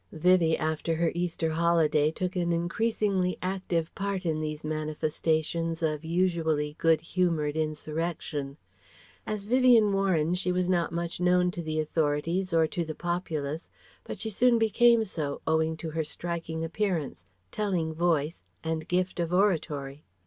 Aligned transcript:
Vivie 0.11 0.57
after 0.57 0.95
her 0.95 1.11
Easter 1.13 1.51
holiday 1.51 2.09
took 2.09 2.35
an 2.35 2.51
increasingly 2.51 3.37
active 3.39 3.93
part 3.93 4.25
in 4.25 4.41
these 4.41 4.63
manifestations 4.63 5.83
of 5.83 6.03
usually 6.03 6.73
good 6.79 6.99
humoured 7.01 7.55
insurrection. 7.55 8.57
As 9.27 9.45
Vivien 9.45 9.93
Warren 9.93 10.33
she 10.33 10.51
was 10.51 10.67
not 10.67 10.91
much 10.91 11.19
known 11.19 11.51
to 11.51 11.61
the 11.61 11.79
authorities 11.79 12.51
or 12.51 12.65
to 12.65 12.83
the 12.83 12.95
populace 12.95 13.69
but 14.03 14.17
she 14.17 14.31
soon 14.31 14.57
became 14.57 15.05
so 15.05 15.39
owing 15.45 15.77
to 15.77 15.91
her 15.91 16.03
striking 16.03 16.63
appearance, 16.63 17.27
telling 17.51 17.93
voice 17.93 18.41
and 18.63 18.87
gift 18.87 19.19
of 19.19 19.31
oratory. 19.31 20.03